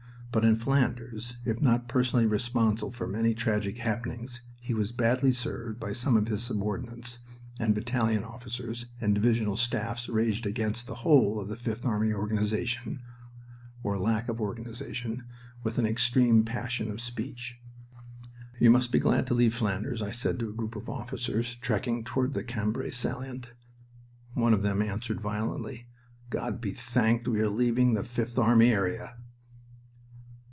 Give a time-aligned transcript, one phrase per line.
[0.33, 5.77] But in Flanders, if not personally responsible for many tragic happenings, he was badly served
[5.77, 7.19] by some of his subordinates;
[7.59, 13.01] and battalion officers and divisional staffs raged against the whole of the Fifth Army organization,
[13.83, 15.25] or lack of organization,
[15.63, 17.59] with an extreme passion of speech.
[18.57, 22.05] "You must be glad to leave Flanders," I said to a group of officers trekking
[22.05, 23.51] toward the Cambrai salient.
[24.33, 25.87] One of them answered, violently:
[26.29, 29.15] "God be thanked we are leaving the Fifth Army area!"